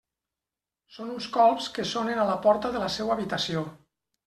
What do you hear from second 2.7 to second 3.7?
de la seua habitació.